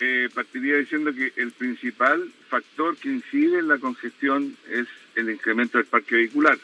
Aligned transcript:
eh, 0.00 0.28
partiría 0.32 0.76
diciendo 0.76 1.12
que 1.12 1.32
el 1.36 1.50
principal 1.52 2.30
factor 2.48 2.96
que 2.96 3.08
incide 3.08 3.58
en 3.58 3.68
la 3.68 3.78
congestión 3.78 4.56
es 4.70 4.86
el 5.16 5.30
incremento 5.30 5.78
del 5.78 5.86
parque 5.86 6.16
vehicular. 6.16 6.58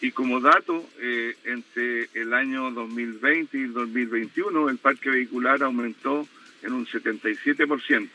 Y 0.00 0.12
como 0.12 0.40
dato, 0.40 0.88
eh, 0.98 1.36
entre 1.44 2.08
el 2.14 2.32
año 2.32 2.70
2020 2.70 3.58
y 3.58 3.62
el 3.62 3.72
2021 3.74 4.70
el 4.70 4.78
parque 4.78 5.10
vehicular 5.10 5.62
aumentó 5.62 6.26
en 6.62 6.72
un 6.72 6.86
77%. 6.86 8.08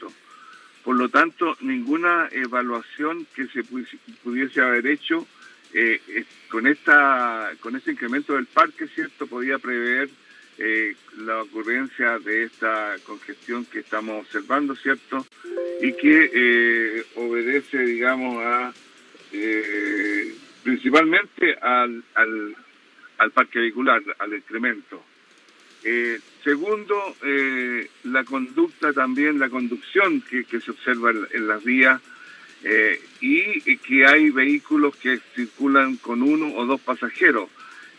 Por 0.84 0.96
lo 0.96 1.10
tanto, 1.10 1.56
ninguna 1.62 2.28
evaluación 2.32 3.28
que 3.36 3.48
se 3.48 3.64
pudiese 3.64 4.62
haber 4.62 4.88
hecho 4.88 5.28
eh, 5.74 6.26
con 6.50 6.68
esta 6.68 7.52
con 7.60 7.76
este 7.76 7.92
incremento 7.92 8.34
del 8.34 8.46
parque, 8.46 8.88
cierto, 8.88 9.28
podía 9.28 9.60
prever 9.60 10.10
eh, 10.58 10.96
la 11.18 11.42
ocurrencia 11.42 12.20
de 12.20 12.44
esta 12.44 12.96
congestión 13.06 13.66
que 13.66 13.80
estamos 13.80 14.26
observando, 14.26 14.76
cierto, 14.76 15.26
y 15.82 15.94
que 15.94 16.30
eh, 16.34 17.06
obedece, 17.16 17.80
digamos, 17.80 18.44
a 18.44 18.74
principalmente 20.64 21.56
al, 21.62 22.04
al, 22.14 22.56
al, 23.18 23.32
parque 23.32 23.60
vehicular, 23.60 24.02
al 24.18 24.34
incremento. 24.34 25.04
segundo, 26.42 26.96
la 28.04 28.24
conducta 28.24 28.94
también, 28.94 29.38
la 29.38 29.50
conducción 29.50 30.22
que, 30.22 30.46
que 30.46 30.62
se 30.62 30.72
observa 30.72 31.12
en 31.12 31.48
las 31.48 31.64
vías 31.66 32.02
eh, 32.68 33.00
y 33.22 33.78
que 33.78 34.08
hay 34.08 34.32
vehículos 34.32 34.96
que 34.96 35.20
circulan 35.36 35.98
con 35.98 36.24
uno 36.24 36.52
o 36.56 36.66
dos 36.66 36.82
pasajeros. 36.82 37.48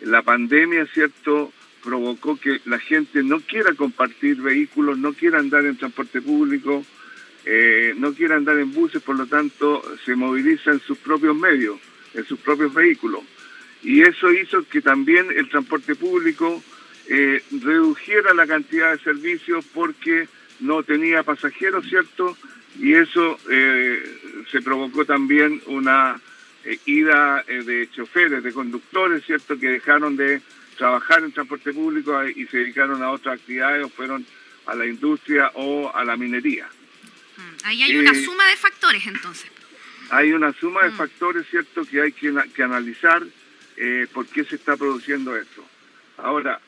La 0.00 0.22
pandemia, 0.22 0.86
¿cierto?, 0.86 1.52
provocó 1.86 2.36
que 2.36 2.60
la 2.64 2.80
gente 2.80 3.22
no 3.22 3.38
quiera 3.40 3.72
compartir 3.74 4.42
vehículos, 4.42 4.98
no 4.98 5.12
quiera 5.12 5.38
andar 5.38 5.64
en 5.64 5.76
transporte 5.76 6.20
público, 6.20 6.84
eh, 7.44 7.94
no 7.96 8.12
quiera 8.12 8.34
andar 8.34 8.58
en 8.58 8.72
buses, 8.72 9.00
por 9.00 9.14
lo 9.14 9.26
tanto 9.26 9.80
se 10.04 10.16
moviliza 10.16 10.72
en 10.72 10.80
sus 10.80 10.98
propios 10.98 11.36
medios, 11.36 11.78
en 12.14 12.24
sus 12.24 12.40
propios 12.40 12.74
vehículos. 12.74 13.20
Y 13.84 14.02
eso 14.02 14.32
hizo 14.32 14.66
que 14.68 14.82
también 14.82 15.28
el 15.30 15.48
transporte 15.48 15.94
público 15.94 16.60
eh, 17.08 17.40
redujera 17.62 18.34
la 18.34 18.48
cantidad 18.48 18.90
de 18.90 18.98
servicios 18.98 19.64
porque 19.72 20.28
no 20.58 20.82
tenía 20.82 21.22
pasajeros, 21.22 21.86
¿cierto? 21.88 22.36
y 22.80 22.94
eso 22.94 23.38
eh, 23.48 24.44
se 24.50 24.60
provocó 24.60 25.04
también 25.04 25.62
una 25.66 26.20
ida 26.84 27.44
de 27.46 27.88
choferes, 27.94 28.42
de 28.42 28.52
conductores, 28.52 29.24
¿cierto?, 29.24 29.56
que 29.56 29.68
dejaron 29.68 30.16
de 30.16 30.42
trabajar 30.76 31.22
en 31.22 31.32
transporte 31.32 31.72
público 31.72 32.24
y 32.24 32.46
se 32.46 32.58
dedicaron 32.58 33.02
a 33.02 33.10
otras 33.10 33.38
actividades 33.40 33.84
o 33.84 33.88
fueron 33.88 34.26
a 34.66 34.74
la 34.74 34.86
industria 34.86 35.50
o 35.54 35.94
a 35.94 36.04
la 36.04 36.16
minería. 36.16 36.68
Mm, 37.36 37.66
ahí 37.66 37.82
hay 37.82 37.96
una 37.96 38.14
suma 38.14 38.46
de 38.46 38.56
factores 38.56 39.06
entonces. 39.06 39.50
Hay 40.10 40.32
una 40.32 40.52
suma 40.52 40.84
de 40.84 40.90
mm. 40.90 40.96
factores, 40.96 41.46
¿cierto?, 41.50 41.84
que 41.84 42.00
hay 42.00 42.12
que, 42.12 42.32
que 42.54 42.62
analizar 42.62 43.22
por 44.12 44.26
qué 44.26 44.44
se 44.44 44.56
está 44.56 44.76
produciendo 44.76 45.36
eso. 45.36 45.62
Ahora, 46.16 46.60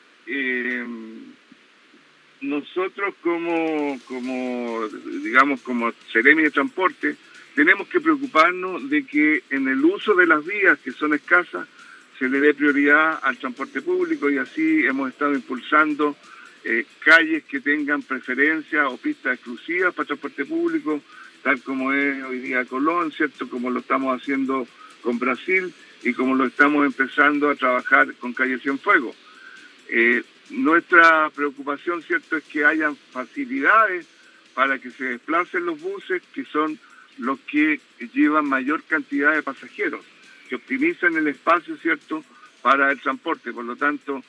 nosotros 2.41 3.15
como, 3.21 3.99
como 4.05 4.87
digamos, 5.23 5.61
como 5.61 5.91
Ceremi 6.11 6.43
de 6.43 6.51
Transporte, 6.51 7.15
tenemos 7.55 7.87
que 7.87 7.99
preocuparnos 7.99 8.89
de 8.89 9.05
que 9.05 9.43
en 9.49 9.67
el 9.67 9.83
uso 9.83 10.13
de 10.15 10.27
las 10.27 10.45
vías, 10.45 10.79
que 10.79 10.91
son 10.91 11.13
escasas, 11.13 11.67
se 12.19 12.27
le 12.27 12.41
dé 12.41 12.53
prioridad 12.53 13.17
al 13.23 13.37
transporte 13.37 13.81
público 13.81 14.29
y 14.29 14.37
así 14.37 14.85
hemos 14.85 15.09
estado 15.09 15.33
impulsando 15.33 16.17
eh, 16.65 16.85
calles 16.99 17.45
que 17.45 17.61
tengan 17.61 18.03
preferencia 18.03 18.89
o 18.89 18.97
pistas 18.97 19.35
exclusivas 19.35 19.93
para 19.95 20.07
transporte 20.07 20.43
público, 20.43 21.01
tal 21.41 21.61
como 21.61 21.93
es 21.93 22.21
hoy 22.25 22.39
día 22.39 22.65
Colón, 22.65 23.13
¿cierto? 23.13 23.49
Como 23.49 23.69
lo 23.71 23.79
estamos 23.79 24.21
haciendo 24.21 24.67
con 25.01 25.17
Brasil 25.17 25.73
y 26.03 26.11
como 26.11 26.35
lo 26.35 26.45
estamos 26.45 26.85
empezando 26.85 27.49
a 27.49 27.55
trabajar 27.55 28.13
con 28.15 28.33
Calle 28.33 28.59
Cienfuegos. 28.59 29.15
Eh, 29.87 30.21
nuestra 30.49 31.29
preocupación, 31.29 32.03
cierto, 32.03 32.35
es 32.35 32.43
que 32.43 32.65
hayan 32.65 32.97
facilidades 33.11 34.05
para 34.53 34.77
que 34.77 34.91
se 34.91 35.05
desplacen 35.05 35.65
los 35.65 35.79
buses, 35.79 36.21
que 36.33 36.43
son 36.43 36.77
los 37.17 37.39
que 37.41 37.79
llevan 38.13 38.45
mayor 38.45 38.83
cantidad 38.83 39.33
de 39.33 39.43
pasajeros, 39.43 40.03
que 40.49 40.55
optimizan 40.55 41.15
el 41.15 41.27
espacio, 41.27 41.77
cierto, 41.77 42.23
para 42.61 42.91
el 42.91 42.99
transporte. 42.99 43.53
Por 43.53 43.65
lo 43.65 43.75
tanto, 43.75 44.23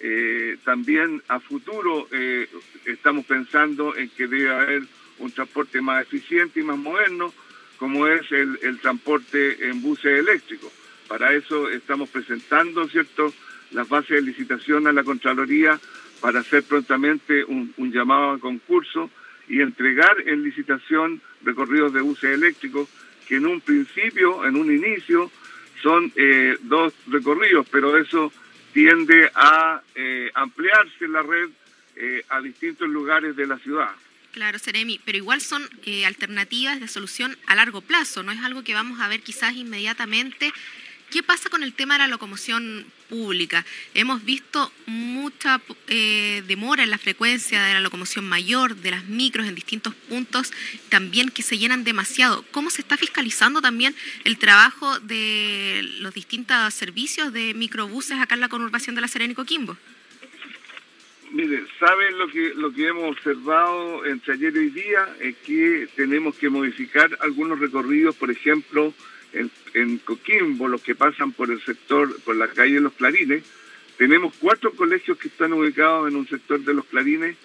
eh, 0.00 0.56
también 0.64 1.22
a 1.28 1.38
futuro 1.38 2.08
eh, 2.10 2.48
estamos 2.86 3.26
pensando 3.26 3.94
en 3.94 4.08
que 4.08 4.26
debe 4.26 4.50
haber 4.50 4.82
un 5.18 5.30
transporte 5.30 5.80
más 5.80 6.02
eficiente 6.02 6.60
y 6.60 6.64
más 6.64 6.78
moderno, 6.78 7.32
como 7.78 8.06
es 8.06 8.30
el, 8.32 8.58
el 8.62 8.78
transporte 8.80 9.68
en 9.68 9.82
buses 9.82 10.18
eléctricos. 10.18 10.72
Para 11.08 11.32
eso 11.34 11.68
estamos 11.70 12.08
presentando, 12.08 12.88
¿cierto?, 12.88 13.32
las 13.72 13.88
bases 13.88 14.10
de 14.10 14.22
licitación 14.22 14.86
a 14.86 14.92
la 14.92 15.04
Contraloría 15.04 15.78
para 16.20 16.40
hacer 16.40 16.62
prontamente 16.62 17.44
un, 17.44 17.74
llamado 17.92 18.30
a 18.30 18.38
concurso 18.38 19.10
y 19.48 19.60
entregar 19.60 20.16
en 20.26 20.42
licitación 20.42 21.20
recorridos 21.44 21.92
de 21.92 22.00
buses 22.00 22.34
eléctricos 22.34 22.88
que 23.28 23.36
en 23.36 23.46
un 23.46 23.60
principio, 23.60 24.44
en 24.44 24.56
un 24.56 24.74
inicio, 24.74 25.30
son 25.86 26.12
eh, 26.16 26.56
dos 26.62 26.92
recorridos, 27.06 27.64
pero 27.70 27.96
eso 27.96 28.32
tiende 28.72 29.30
a 29.36 29.80
eh, 29.94 30.32
ampliarse 30.34 31.06
la 31.06 31.22
red 31.22 31.48
eh, 31.94 32.24
a 32.28 32.40
distintos 32.40 32.88
lugares 32.88 33.36
de 33.36 33.46
la 33.46 33.56
ciudad. 33.58 33.90
Claro, 34.32 34.58
Seremi, 34.58 35.00
pero 35.04 35.16
igual 35.16 35.40
son 35.40 35.62
alternativas 36.04 36.80
de 36.80 36.88
solución 36.88 37.38
a 37.46 37.54
largo 37.54 37.82
plazo, 37.82 38.24
no 38.24 38.32
es 38.32 38.40
algo 38.40 38.64
que 38.64 38.74
vamos 38.74 38.98
a 38.98 39.06
ver 39.06 39.20
quizás 39.20 39.54
inmediatamente 39.54 40.52
¿Qué 41.16 41.22
pasa 41.22 41.48
con 41.48 41.62
el 41.62 41.72
tema 41.72 41.94
de 41.94 42.00
la 42.00 42.08
locomoción 42.08 42.84
pública? 43.08 43.64
Hemos 43.94 44.22
visto 44.26 44.70
mucha 44.84 45.62
eh, 45.88 46.42
demora 46.46 46.82
en 46.82 46.90
la 46.90 46.98
frecuencia 46.98 47.62
de 47.62 47.72
la 47.72 47.80
locomoción 47.80 48.28
mayor, 48.28 48.76
de 48.76 48.90
las 48.90 49.06
micros 49.06 49.46
en 49.46 49.54
distintos 49.54 49.94
puntos, 49.94 50.52
también 50.90 51.30
que 51.30 51.42
se 51.42 51.56
llenan 51.56 51.84
demasiado. 51.84 52.44
¿Cómo 52.50 52.68
se 52.68 52.82
está 52.82 52.98
fiscalizando 52.98 53.62
también 53.62 53.94
el 54.24 54.36
trabajo 54.36 55.00
de 55.00 55.88
los 56.00 56.12
distintos 56.12 56.74
servicios 56.74 57.32
de 57.32 57.54
microbuses 57.54 58.20
acá 58.20 58.34
en 58.34 58.42
la 58.42 58.50
conurbación 58.50 58.94
de 58.94 59.00
la 59.00 59.08
Serena 59.08 59.32
y 59.32 59.36
Coquimbo? 59.36 59.78
Mire, 61.30 61.64
¿saben 61.80 62.18
lo 62.18 62.28
que, 62.28 62.52
lo 62.56 62.74
que 62.74 62.88
hemos 62.88 63.16
observado 63.16 64.04
entre 64.04 64.34
ayer 64.34 64.54
y 64.54 64.58
hoy 64.58 64.68
día? 64.68 65.16
Es 65.20 65.34
que 65.46 65.88
tenemos 65.96 66.36
que 66.36 66.50
modificar 66.50 67.16
algunos 67.22 67.58
recorridos, 67.58 68.14
por 68.16 68.30
ejemplo, 68.30 68.92
en, 69.74 69.98
Coquimbo, 69.98 70.68
los 70.68 70.82
que 70.82 70.94
pasan 70.94 71.32
por 71.32 71.50
el 71.50 71.60
sector, 71.62 72.14
por 72.22 72.36
la 72.36 72.48
calle 72.48 72.74
de 72.74 72.80
los 72.80 72.92
Clarines, 72.94 73.44
tenemos 73.98 74.34
cuatro 74.38 74.72
colegios 74.72 75.18
que 75.18 75.28
están 75.28 75.52
ubicados 75.52 76.08
en 76.08 76.16
un 76.16 76.28
sector 76.28 76.60
de 76.60 76.74
los 76.74 76.84
Clarines 76.86 77.36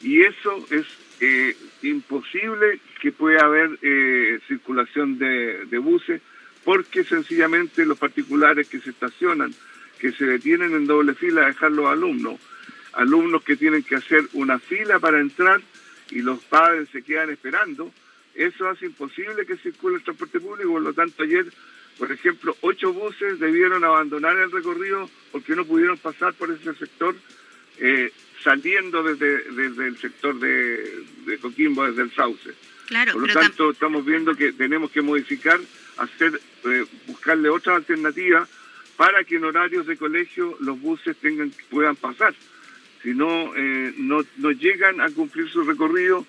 y 0.00 0.22
eso 0.22 0.66
es 0.70 0.86
eh, 1.20 1.56
imposible 1.82 2.80
que 3.00 3.12
pueda 3.12 3.44
haber 3.44 3.78
eh, 3.82 4.38
circulación 4.46 5.18
de, 5.18 5.66
de, 5.66 5.78
buses 5.78 6.22
porque 6.64 7.04
sencillamente 7.04 7.84
los 7.84 7.98
particulares 7.98 8.68
que 8.68 8.80
se 8.80 8.90
estacionan, 8.90 9.54
que 9.98 10.12
se 10.12 10.24
detienen 10.24 10.72
en 10.74 10.86
doble 10.86 11.14
fila 11.14 11.42
a 11.42 11.46
dejar 11.48 11.72
los 11.72 11.86
alumnos, 11.86 12.40
alumnos 12.92 13.42
que 13.42 13.56
tienen 13.56 13.82
que 13.82 13.96
hacer 13.96 14.22
una 14.32 14.58
fila 14.58 14.98
para 14.98 15.20
entrar 15.20 15.60
y 16.10 16.20
los 16.20 16.42
padres 16.44 16.88
se 16.90 17.02
quedan 17.02 17.30
esperando, 17.30 17.92
eso 18.38 18.68
hace 18.68 18.86
imposible 18.86 19.44
que 19.44 19.56
circule 19.56 19.96
el 19.96 20.04
transporte 20.04 20.38
público, 20.38 20.70
por 20.70 20.82
lo 20.82 20.92
tanto 20.94 21.24
ayer, 21.24 21.46
por 21.98 22.12
ejemplo, 22.12 22.56
ocho 22.60 22.92
buses 22.92 23.40
debieron 23.40 23.82
abandonar 23.84 24.36
el 24.36 24.52
recorrido 24.52 25.10
porque 25.32 25.56
no 25.56 25.64
pudieron 25.64 25.98
pasar 25.98 26.34
por 26.34 26.48
ese 26.52 26.72
sector, 26.74 27.16
eh, 27.78 28.12
saliendo 28.44 29.02
desde, 29.02 29.42
desde 29.50 29.88
el 29.88 29.98
sector 29.98 30.38
de, 30.38 31.38
Coquimbo, 31.40 31.84
desde 31.88 32.02
el 32.02 32.12
Sauce. 32.12 32.54
por 33.12 33.26
lo 33.26 33.34
tanto, 33.34 33.72
estamos 33.72 34.04
viendo 34.04 34.36
que 34.36 34.52
tenemos 34.52 34.92
que 34.92 35.02
modificar, 35.02 35.58
hacer, 35.96 36.40
eh, 36.64 36.86
buscarle 37.08 37.48
otras 37.48 37.78
alternativas 37.78 38.48
para 38.96 39.24
que 39.24 39.34
en 39.34 39.44
horarios 39.44 39.84
de 39.88 39.96
colegio 39.96 40.56
los 40.60 40.80
buses 40.80 41.16
tengan 41.16 41.52
puedan 41.70 41.96
pasar. 41.96 42.34
Si 43.02 43.14
no, 43.14 43.52
eh, 43.56 43.94
no, 43.96 44.24
no 44.36 44.52
llegan 44.52 45.00
a 45.00 45.10
cumplir 45.10 45.50
su 45.50 45.64
recorrido, 45.64 46.24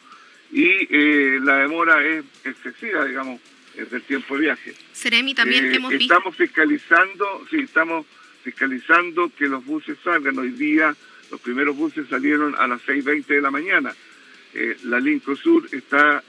y 0.52 0.88
eh, 0.90 1.40
la 1.42 1.60
demora 1.60 2.04
es 2.06 2.26
excesiva, 2.44 3.06
digamos, 3.06 3.40
es 3.76 3.90
del 3.92 4.02
tiempo 4.02 4.36
de 4.36 4.42
viaje. 4.42 4.74
Seremi, 4.92 5.34
también 5.34 5.66
eh, 5.66 5.76
hemos 5.76 5.92
visto... 5.92 6.14
Estamos 6.14 6.36
fiscalizando, 6.36 7.46
sí, 7.50 7.58
estamos 7.58 8.06
fiscalizando 8.44 9.32
que 9.38 9.48
los 9.48 9.64
buses 9.66 9.98
salgan. 10.04 10.38
Hoy 10.40 10.50
día 10.52 10.96
los 11.30 11.40
primeros 11.42 11.76
buses 11.76 12.08
salieron 12.10 12.56
a 12.56 12.68
las 12.68 12.82
6.20 12.82 13.26
de 13.28 13.42
la 13.42 13.52
mañana. 13.52 13.94
Eh, 14.54 14.78
la 14.86 15.00
Linco 15.00 15.36
Sur 15.36 15.68
está, 15.72 16.24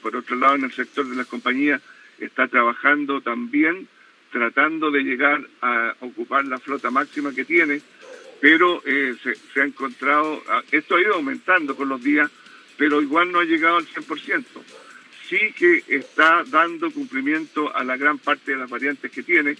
por 0.00 0.16
otro 0.16 0.36
lado, 0.36 0.54
en 0.54 0.64
el 0.64 0.72
sector 0.72 1.06
de 1.06 1.14
las 1.14 1.26
compañías, 1.26 1.82
está 2.18 2.48
trabajando 2.48 3.20
también 3.20 3.88
tratando 4.32 4.90
de 4.90 5.02
llegar 5.02 5.46
a 5.62 5.94
ocupar 6.00 6.44
la 6.46 6.58
flota 6.58 6.90
máxima 6.90 7.34
que 7.34 7.44
tiene, 7.44 7.80
pero 8.40 8.82
se, 8.82 9.34
se 9.34 9.60
ha 9.60 9.64
encontrado, 9.64 10.42
ah, 10.48 10.62
esto 10.72 10.96
ha 10.96 11.00
ido 11.00 11.14
aumentando 11.14 11.76
con 11.76 11.88
los 11.88 12.02
días, 12.02 12.30
pero 12.76 13.00
igual 13.02 13.32
no 13.32 13.40
ha 13.40 13.44
llegado 13.44 13.76
al 13.76 13.86
100%. 13.86 14.44
Sí 15.28 15.52
que 15.56 15.82
está 15.88 16.44
dando 16.46 16.90
cumplimiento 16.90 17.74
a 17.74 17.82
la 17.82 17.96
gran 17.96 18.18
parte 18.18 18.52
de 18.52 18.58
las 18.58 18.70
variantes 18.70 19.10
que 19.10 19.22
tiene, 19.22 19.56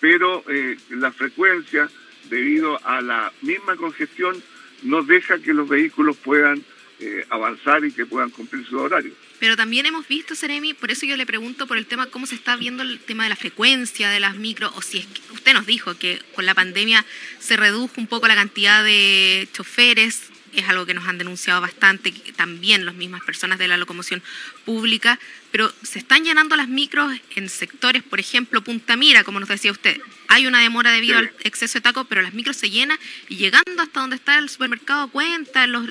pero 0.00 0.44
eh, 0.48 0.76
la 0.90 1.12
frecuencia, 1.12 1.88
debido 2.28 2.84
a 2.84 3.00
la 3.00 3.32
misma 3.42 3.76
congestión, 3.76 4.42
no 4.82 5.02
deja 5.02 5.38
que 5.38 5.54
los 5.54 5.68
vehículos 5.68 6.16
puedan 6.16 6.62
eh, 7.00 7.24
avanzar 7.30 7.84
y 7.84 7.92
que 7.92 8.06
puedan 8.06 8.30
cumplir 8.30 8.66
su 8.66 8.78
horario. 8.78 9.12
Pero 9.40 9.56
también 9.56 9.84
hemos 9.84 10.06
visto, 10.06 10.34
Seremi, 10.34 10.74
por 10.74 10.90
eso 10.90 11.06
yo 11.06 11.16
le 11.16 11.26
pregunto 11.26 11.66
por 11.66 11.76
el 11.76 11.86
tema, 11.86 12.06
cómo 12.06 12.26
se 12.26 12.34
está 12.34 12.56
viendo 12.56 12.82
el 12.82 13.00
tema 13.00 13.24
de 13.24 13.30
la 13.30 13.36
frecuencia 13.36 14.10
de 14.10 14.20
las 14.20 14.36
micros, 14.36 14.72
o 14.76 14.82
si 14.82 14.98
es 14.98 15.06
que 15.06 15.20
usted 15.32 15.54
nos 15.54 15.66
dijo 15.66 15.98
que 15.98 16.20
con 16.34 16.46
la 16.46 16.54
pandemia 16.54 17.04
se 17.40 17.56
redujo 17.56 17.94
un 17.96 18.06
poco 18.06 18.28
la 18.28 18.36
cantidad 18.36 18.84
de 18.84 19.48
choferes, 19.52 20.30
es 20.56 20.68
algo 20.68 20.86
que 20.86 20.94
nos 20.94 21.06
han 21.06 21.18
denunciado 21.18 21.60
bastante, 21.60 22.12
también 22.36 22.86
las 22.86 22.94
mismas 22.94 23.22
personas 23.22 23.58
de 23.58 23.68
la 23.68 23.76
locomoción 23.76 24.22
pública, 24.64 25.18
pero 25.50 25.72
se 25.82 25.98
están 25.98 26.24
llenando 26.24 26.56
las 26.56 26.68
micros 26.68 27.12
en 27.36 27.48
sectores, 27.48 28.02
por 28.02 28.20
ejemplo, 28.20 28.62
Punta 28.62 28.96
Mira, 28.96 29.24
como 29.24 29.40
nos 29.40 29.48
decía 29.48 29.72
usted. 29.72 30.00
Hay 30.28 30.46
una 30.46 30.60
demora 30.60 30.90
debido 30.90 31.18
al 31.18 31.32
exceso 31.40 31.78
de 31.78 31.82
taco, 31.82 32.04
pero 32.04 32.22
las 32.22 32.34
micros 32.34 32.56
se 32.56 32.70
llenan 32.70 32.98
y 33.28 33.36
llegando 33.36 33.82
hasta 33.82 34.00
donde 34.00 34.16
está 34.16 34.38
el 34.38 34.48
supermercado 34.48 35.08
Cuenta, 35.08 35.66
los 35.66 35.88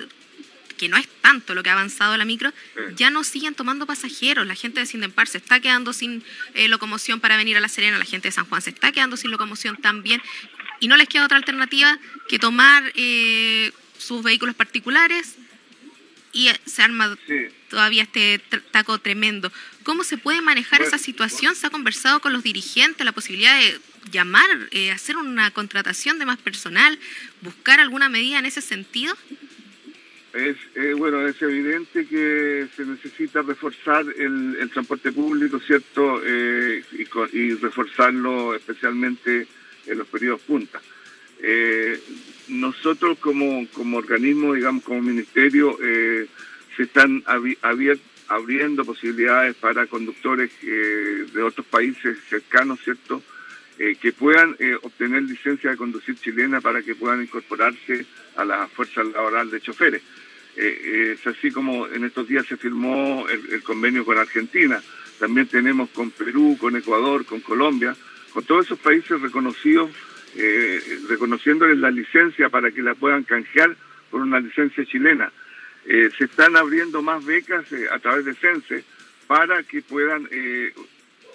que 0.78 0.90
no 0.90 0.98
es 0.98 1.08
tanto 1.22 1.54
lo 1.54 1.64
que 1.64 1.70
ha 1.70 1.74
avanzado 1.74 2.18
la 2.18 2.26
micro, 2.26 2.52
ya 2.96 3.10
no 3.10 3.24
siguen 3.24 3.56
tomando 3.56 3.86
pasajeros. 3.86 4.46
La 4.46 4.56
gente 4.56 4.80
de 4.80 4.86
Sindempar 4.86 5.28
se 5.28 5.38
está 5.38 5.60
quedando 5.60 5.94
sin 5.94 6.24
eh, 6.56 6.68
locomoción 6.68 7.20
para 7.20 7.38
venir 7.38 7.56
a 7.58 7.60
La 7.60 7.70
Serena, 7.70 7.98
la 7.98 8.06
gente 8.06 8.28
de 8.28 8.32
San 8.32 8.46
Juan 8.46 8.62
se 8.62 8.72
está 8.72 8.92
quedando 8.92 9.16
sin 9.16 9.32
locomoción 9.32 9.78
también, 9.78 10.22
y 10.80 10.88
no 10.88 10.98
les 10.98 11.08
queda 11.08 11.26
otra 11.26 11.38
alternativa 11.38 11.98
que 12.28 12.40
tomar 12.40 12.92
eh, 12.96 13.72
sus 13.98 14.24
vehículos 14.24 14.56
particulares 14.56 15.36
y 16.32 16.48
eh, 16.48 16.60
se 16.66 16.82
arma 16.82 17.18
todavía 17.70 18.04
este 18.04 18.40
taco 18.72 18.98
tremendo. 19.00 19.52
¿Cómo 19.84 20.04
se 20.04 20.18
puede 20.18 20.42
manejar 20.42 20.82
esa 20.82 20.98
situación? 20.98 21.56
¿Se 21.56 21.68
ha 21.68 21.70
conversado 21.70 22.20
con 22.20 22.34
los 22.34 22.44
dirigentes 22.44 23.06
la 23.06 23.12
posibilidad 23.12 23.60
de 23.60 23.80
llamar, 24.12 24.50
hacer 24.94 25.18
una 25.18 25.52
contratación 25.52 26.20
de 26.20 26.26
más 26.26 26.38
personal, 26.38 26.98
buscar 27.42 27.80
alguna 27.80 28.10
medida 28.10 28.40
en 28.40 28.46
ese 28.46 28.62
sentido? 28.62 29.16
Es, 30.34 30.58
eh, 30.74 30.94
bueno, 30.94 31.28
es 31.28 31.40
evidente 31.44 32.08
que 32.08 32.68
se 32.76 32.84
necesita 32.86 33.44
reforzar 33.44 34.04
el, 34.18 34.68
transporte 34.74 35.12
público, 35.12 35.60
¿cierto? 35.60 36.24
Eh, 36.26 36.84
y, 37.34 37.54
reforzarlo 37.54 38.56
especialmente 38.56 39.48
en 39.86 39.98
los 40.00 40.08
periodos 40.08 40.42
punta. 40.42 40.82
Eh, 41.44 42.00
nosotros 42.48 43.20
como, 43.20 43.68
como 43.70 43.98
organismo, 43.98 44.54
digamos, 44.54 44.84
como 44.84 45.02
ministerio, 45.02 45.78
se 45.78 46.84
están 46.84 47.24
abriendo 48.28 48.84
posibilidades 48.84 49.56
para 49.56 49.88
conductores 49.88 50.52
de 50.62 51.42
otros 51.42 51.66
países 51.68 52.18
cercanos, 52.30 52.80
¿cierto? 52.84 53.24
que 53.78 54.12
puedan 54.12 54.58
obtener 54.82 55.24
licencia 55.24 55.72
de 55.72 55.78
conducir 55.78 56.16
chilena 56.16 56.60
para 56.60 56.82
que 56.82 56.96
puedan 56.96 57.22
incorporarse 57.22 58.06
a 58.36 58.44
la 58.44 58.68
fuerza 58.68 59.04
laboral 59.04 59.50
de 59.50 59.62
choferes. 59.62 60.02
Eh, 60.56 61.16
es 61.18 61.28
así 61.28 61.52
como 61.52 61.88
en 61.88 62.04
estos 62.04 62.28
días 62.28 62.46
se 62.46 62.58
firmó 62.58 63.26
el, 63.28 63.64
convenio 63.64 64.06
con 64.06 64.18
Argentina. 64.18 64.82
También 65.20 65.48
tenemos 65.48 65.90
con 65.90 66.12
Perú, 66.12 66.58
con 66.60 66.76
Ecuador, 66.76 67.26
con 67.26 67.40
Colombia, 67.40 67.96
con 68.34 68.44
todos 68.44 68.66
esos 68.66 68.80
países 68.80 69.20
reconocidos, 69.22 69.90
eh, 70.36 70.82
reconociéndoles 71.08 71.78
la 71.78 71.92
licencia 71.92 72.50
para 72.50 72.72
que 72.72 72.82
la 72.82 72.96
puedan 72.96 73.24
canjear 73.24 73.76
por 74.10 74.22
una 74.22 74.40
licencia 74.40 74.86
chilena. 74.86 75.32
Eh, 75.86 76.10
se 76.18 76.26
están 76.26 76.56
abriendo 76.56 77.02
más 77.02 77.26
becas 77.26 77.66
a 77.92 78.00
través 78.00 78.26
de 78.26 78.36
CENSE 78.36 78.84
para 79.28 79.64
que 79.64 79.82
puedan 79.82 80.28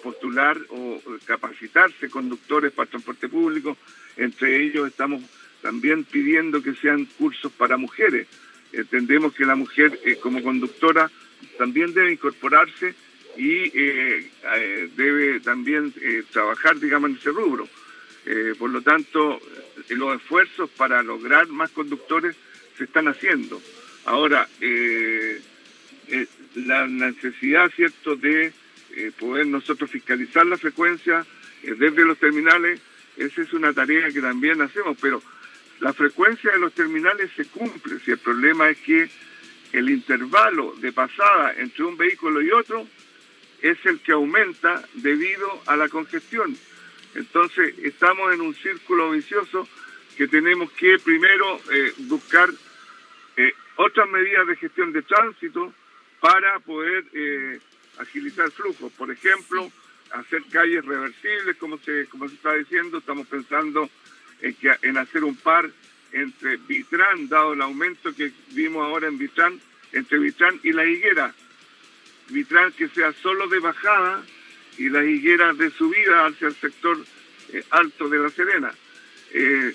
postular 0.03 0.57
o 0.69 1.01
capacitarse 1.25 2.09
conductores 2.09 2.71
para 2.71 2.89
transporte 2.89 3.27
público. 3.27 3.77
Entre 4.15 4.63
ellos 4.63 4.87
estamos 4.87 5.21
también 5.61 6.05
pidiendo 6.05 6.63
que 6.63 6.73
sean 6.75 7.05
cursos 7.05 7.51
para 7.51 7.77
mujeres 7.77 8.27
entendemos 8.71 9.33
que 9.33 9.45
la 9.45 9.55
mujer 9.55 9.99
eh, 10.05 10.17
como 10.17 10.41
conductora 10.43 11.09
también 11.57 11.93
debe 11.93 12.11
incorporarse 12.13 12.93
y 13.37 13.71
eh, 13.73 14.31
eh, 14.55 14.89
debe 14.95 15.39
también 15.39 15.93
trabajar, 16.31 16.79
digamos, 16.79 17.11
en 17.11 17.17
ese 17.17 17.29
rubro. 17.29 17.67
Por 18.57 18.69
lo 18.69 18.81
tanto, 18.81 19.39
los 19.89 20.15
esfuerzos 20.21 20.69
para 20.71 21.01
lograr 21.03 21.47
más 21.47 21.71
conductores 21.71 22.35
se 22.77 22.83
están 22.83 23.07
haciendo. 23.07 23.61
Ahora, 24.05 24.47
la 26.55 26.87
necesidad, 26.87 27.71
¿cierto?, 27.75 28.15
de 28.15 28.53
poder 29.19 29.47
nosotros 29.47 29.89
fiscalizar 29.89 30.45
la 30.45 30.57
frecuencia 30.57 31.25
desde 31.63 32.05
los 32.05 32.17
terminales, 32.17 32.79
esa 33.17 33.41
es 33.41 33.53
una 33.53 33.73
tarea 33.73 34.09
que 34.11 34.21
también 34.21 34.61
hacemos, 34.61 34.97
pero 35.01 35.21
la 35.79 35.93
frecuencia 35.93 36.51
de 36.51 36.59
los 36.59 36.73
terminales 36.73 37.31
se 37.35 37.45
cumple, 37.45 37.99
si 37.99 38.11
el 38.11 38.17
problema 38.17 38.69
es 38.69 38.77
que 38.79 39.09
el 39.71 39.89
intervalo 39.89 40.73
de 40.79 40.91
pasada 40.91 41.53
entre 41.57 41.83
un 41.83 41.95
vehículo 41.95 42.41
y 42.41 42.51
otro 42.51 42.87
es 43.61 43.77
el 43.85 43.99
que 43.99 44.13
aumenta 44.13 44.83
debido 44.95 45.61
a 45.67 45.75
la 45.75 45.87
congestión. 45.89 46.57
Entonces 47.15 47.75
estamos 47.79 48.33
en 48.33 48.41
un 48.41 48.55
círculo 48.55 49.11
vicioso 49.11 49.67
que 50.17 50.27
tenemos 50.27 50.71
que 50.73 50.99
primero 50.99 51.59
eh, 51.71 51.93
buscar 51.99 52.49
eh, 53.37 53.53
otras 53.77 54.09
medidas 54.09 54.47
de 54.47 54.55
gestión 54.57 54.91
de 54.91 55.01
tránsito 55.01 55.73
para 56.19 56.59
poder 56.59 57.05
eh, 57.13 57.59
agilizar 57.97 58.45
el 58.45 58.51
flujo. 58.51 58.89
Por 58.97 59.11
ejemplo, 59.11 59.71
hacer 60.11 60.43
calles 60.51 60.85
reversibles, 60.85 61.55
como 61.57 61.77
se, 61.77 62.05
como 62.07 62.27
se 62.27 62.35
está 62.35 62.53
diciendo, 62.53 62.97
estamos 62.97 63.27
pensando 63.27 63.89
en, 64.41 64.53
que, 64.55 64.75
en 64.81 64.97
hacer 64.97 65.23
un 65.23 65.35
par 65.35 65.69
entre 66.11 66.57
Vitrán, 66.57 67.29
dado 67.29 67.53
el 67.53 67.61
aumento 67.61 68.13
que 68.13 68.31
vimos 68.51 68.83
ahora 68.83 69.07
en 69.07 69.17
Vitrán, 69.17 69.59
entre 69.93 70.19
Vitrán 70.19 70.59
y 70.63 70.73
la 70.73 70.85
higuera. 70.85 71.33
Vitrán 72.29 72.71
que 72.73 72.87
sea 72.89 73.13
solo 73.13 73.47
de 73.47 73.59
bajada 73.59 74.23
y 74.79 74.89
la 74.89 75.03
higuera 75.03 75.53
de 75.53 75.69
subida 75.71 76.25
hacia 76.25 76.47
el 76.47 76.55
sector 76.55 76.97
eh, 77.51 77.63
alto 77.69 78.07
de 78.07 78.17
La 78.17 78.29
Serena. 78.29 78.73
Eh, 79.33 79.73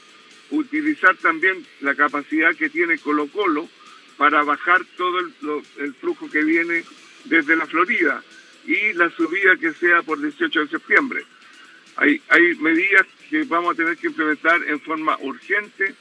utilizar 0.51 1.15
también 1.17 1.65
la 1.83 1.95
capacidad 1.95 2.55
que 2.57 2.71
tiene 2.71 2.99
Colo 2.99 3.29
Colo 3.29 3.69
para 4.17 4.43
bajar 4.43 4.83
todo 4.97 5.21
el, 5.21 5.33
el, 5.79 5.95
flujo 5.95 6.31
que 6.31 6.43
viene 6.43 6.85
desde 7.25 7.55
la 7.55 7.67
Florida 7.67 8.23
y 8.67 8.95
la 8.95 9.11
subida 9.11 9.57
que 9.57 9.73
sea 9.75 10.03
por 10.03 10.21
18 10.21 10.61
de 10.61 10.69
septiembre. 10.69 11.25
Hay, 11.97 12.21
hay 12.29 12.55
medidas 12.57 13.07
que 13.29 13.45
vamos 13.45 13.75
a 13.75 13.77
tener 13.77 13.97
que 13.99 14.07
implementar 14.07 14.63
en 14.67 14.81
forma 14.81 15.19
urgente 15.21 15.95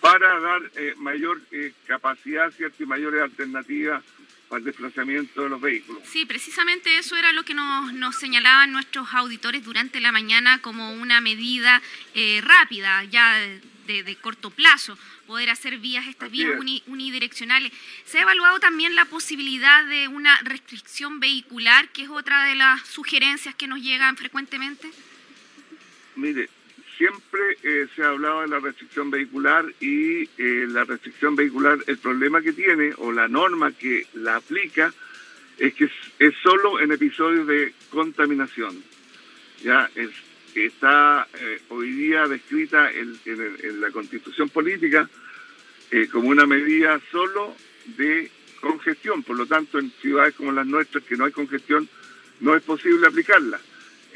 para 0.00 0.40
dar 0.40 0.62
eh, 0.76 0.94
mayor 0.96 1.40
capacidad 1.86 2.52
y 2.78 2.84
mayores 2.84 3.22
alternativas 3.22 4.02
para 4.48 4.58
el 4.58 4.64
desplazamiento 4.64 5.42
de 5.42 5.48
los 5.48 5.60
vehículos. 5.60 6.02
Sí, 6.06 6.24
precisamente 6.24 6.96
eso 6.98 7.16
era 7.16 7.32
lo 7.32 7.44
que 7.44 7.54
nos, 7.54 7.92
nos 7.92 8.16
señalaban 8.16 8.72
nuestros 8.72 9.08
auditores 9.12 9.64
durante 9.64 10.00
la 10.00 10.12
mañana 10.12 10.60
como 10.62 10.92
una 10.92 11.20
medida 11.20 11.82
eh, 12.14 12.40
rápida, 12.42 13.04
ya 13.04 13.38
de, 13.86 14.16
corto 14.20 14.50
plazo, 14.50 14.98
poder 15.26 15.48
hacer 15.48 15.78
vías, 15.78 16.06
estas 16.06 16.30
vías 16.30 16.50
unidireccionales. 16.86 17.72
Se 18.04 18.18
ha 18.18 18.22
evaluado 18.22 18.60
también 18.60 18.94
la 18.94 19.06
posibilidad 19.06 19.84
de 19.86 20.08
una 20.08 20.38
restricción 20.42 21.20
vehicular, 21.20 21.88
que 21.88 22.02
es 22.02 22.10
otra 22.10 22.44
de 22.44 22.54
las 22.54 22.86
sugerencias 22.86 23.54
que 23.54 23.66
nos 23.66 23.80
llegan 23.80 24.16
frecuentemente. 24.16 24.90
Mire, 26.16 26.50
siempre 26.98 27.40
eh, 27.62 27.86
se 27.94 28.02
ha 28.02 28.08
hablado 28.08 28.42
de 28.42 28.48
la 28.48 28.58
restricción 28.58 29.10
vehicular 29.10 29.64
y 29.80 30.24
eh, 30.36 30.66
la 30.68 30.84
restricción 30.84 31.36
vehicular, 31.36 31.78
el 31.86 31.96
problema 31.98 32.42
que 32.42 32.52
tiene 32.52 32.92
o 32.98 33.12
la 33.12 33.28
norma 33.28 33.72
que 33.72 34.06
la 34.14 34.36
aplica 34.36 34.92
es 35.58 35.74
que 35.74 35.88
es, 36.18 36.34
solo 36.42 36.80
en 36.80 36.92
episodios 36.92 37.46
de 37.46 37.72
contaminación. 37.90 38.82
Ya 39.62 39.88
es, 39.94 40.10
está 40.54 41.26
eh, 41.34 41.60
hoy 41.68 41.92
día 41.92 42.26
descrita 42.26 42.90
en, 42.90 43.18
la 43.80 43.90
constitución 43.90 44.48
política 44.48 45.08
como 46.12 46.28
una 46.28 46.46
medida 46.46 47.00
solo 47.10 47.54
de 47.96 48.30
congestión. 48.60 49.22
Por 49.22 49.36
lo 49.36 49.46
tanto, 49.46 49.78
en 49.78 49.90
ciudades 50.02 50.34
como 50.34 50.52
las 50.52 50.66
nuestras 50.66 51.02
que 51.04 51.16
no 51.16 51.24
hay 51.24 51.32
congestión, 51.32 51.88
no 52.40 52.54
es 52.54 52.62
posible 52.62 53.06
aplicarla 53.06 53.58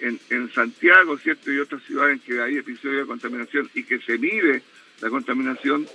en, 0.00 0.52
Santiago, 0.52 1.16
¿cierto? 1.18 1.52
Y 1.52 1.58
otras 1.58 1.82
ciudades 1.84 2.14
en 2.14 2.20
que 2.20 2.40
hay 2.40 2.56
episodios 2.58 3.02
de 3.02 3.06
contaminación 3.06 3.70
y 3.74 3.84
que 3.84 3.98
se 4.00 4.18
mide 4.18 4.62
la 5.00 5.10
contaminación, 5.10 5.86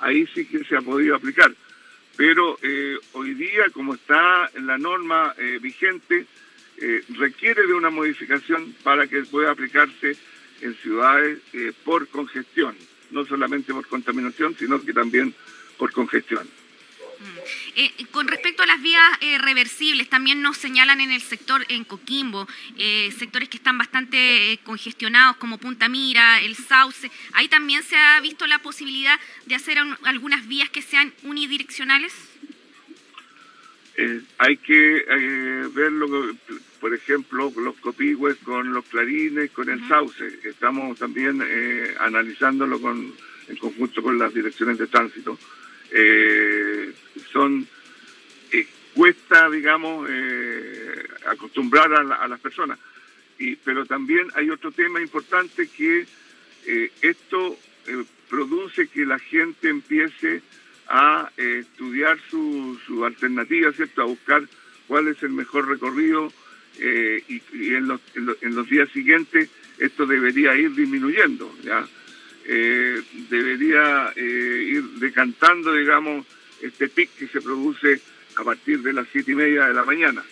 ahí 0.00 0.26
sí 0.34 0.44
que 0.46 0.64
se 0.64 0.76
ha 0.76 0.80
podido 0.80 1.16
aplicar. 1.16 1.52
Pero 2.16 2.58
eh, 2.62 2.96
hoy 3.12 3.34
día, 3.34 3.64
como 3.72 3.94
está 3.94 4.50
en 4.54 4.66
la 4.66 4.78
norma 4.78 5.34
eh, 5.38 5.58
vigente, 5.60 6.26
eh, 6.78 7.04
requiere 7.16 7.66
de 7.66 7.74
una 7.74 7.90
modificación 7.90 8.74
para 8.82 9.06
que 9.06 9.22
pueda 9.22 9.50
aplicarse 9.50 10.16
en 10.60 10.74
ciudades 10.76 11.40
por 11.84 12.06
congestión, 12.08 12.76
no 13.10 13.24
solamente 13.24 13.72
por 13.72 13.86
contaminación, 13.88 14.54
sino 14.56 14.80
que 14.80 14.92
también 14.92 15.34
por 15.76 15.90
congestión. 15.90 16.48
Eh, 17.74 17.90
con 18.10 18.28
respecto 18.28 18.62
a 18.62 18.66
las 18.66 18.82
vías 18.82 19.02
eh, 19.20 19.38
reversibles, 19.38 20.08
también 20.08 20.42
nos 20.42 20.56
señalan 20.58 21.00
en 21.00 21.10
el 21.10 21.20
sector, 21.20 21.64
en 21.68 21.84
Coquimbo, 21.84 22.46
eh, 22.78 23.10
sectores 23.18 23.48
que 23.48 23.56
están 23.56 23.78
bastante 23.78 24.58
congestionados 24.64 25.36
como 25.36 25.58
Punta 25.58 25.88
Mira, 25.88 26.40
el 26.40 26.54
Sauce. 26.54 27.10
Ahí 27.32 27.48
también 27.48 27.82
se 27.82 27.96
ha 27.96 28.20
visto 28.20 28.46
la 28.46 28.58
posibilidad 28.58 29.18
de 29.46 29.54
hacer 29.54 29.78
algunas 30.04 30.46
vías 30.46 30.68
que 30.70 30.82
sean 30.82 31.12
unidireccionales. 31.22 32.12
hay 34.38 34.56
que 34.56 35.04
verlo, 35.74 36.34
por 36.80 36.94
ejemplo, 36.94 37.52
los 37.56 37.76
copigües 37.76 38.36
con 38.38 38.72
los 38.72 38.84
clarines, 38.86 39.50
con 39.50 39.68
el 39.68 39.86
sauce. 39.88 40.40
Estamos 40.44 40.98
también 40.98 41.42
analizándolo 42.00 42.80
con, 42.80 43.14
en 43.48 43.56
conjunto 43.56 44.02
con 44.02 44.18
las 44.18 44.32
direcciones 44.34 44.78
de 44.78 44.86
tránsito 44.86 45.38
eh, 45.94 46.61
son 47.32 47.66
eh, 48.52 48.66
cuesta, 48.94 49.48
digamos, 49.50 50.08
eh, 50.10 51.08
acostumbrar 51.26 51.92
a, 51.92 52.28
las 52.28 52.40
personas. 52.40 52.78
Y, 53.38 53.56
pero 53.56 53.86
también 53.86 54.28
hay 54.34 54.50
otro 54.50 54.70
tema 54.70 55.00
importante 55.00 55.68
que 55.68 56.06
eh, 56.66 56.92
esto 57.00 57.58
produce 58.28 58.86
que 58.88 59.04
la 59.04 59.18
gente 59.18 59.68
empiece 59.68 60.42
a 60.88 61.30
estudiar 61.36 62.18
su, 62.30 63.04
alternativa, 63.04 63.72
¿cierto? 63.72 64.02
A 64.02 64.06
buscar 64.06 64.42
cuál 64.86 65.08
es 65.08 65.22
el 65.22 65.30
mejor 65.30 65.68
recorrido 65.68 66.32
y, 66.78 67.42
en, 67.74 67.88
los, 67.88 68.00
en, 68.14 68.54
los, 68.54 68.68
días 68.68 68.88
siguientes 68.90 69.48
esto 69.78 70.06
debería 70.06 70.54
ir 70.54 70.74
disminuyendo, 70.74 71.52
¿ya? 71.62 71.86
debería 73.28 74.12
ir 74.16 74.82
decantando, 75.00 75.74
digamos, 75.74 76.26
este 76.62 76.88
pic 76.88 77.10
que 77.18 77.28
se 77.28 77.40
produce 77.40 78.00
a 78.36 78.44
partir 78.44 78.80
de 78.80 78.92
las 78.92 79.06
siete 79.12 79.32
y 79.32 79.34
media 79.34 79.66
de 79.66 79.74
la 79.74 79.84
mañana. 79.84 80.24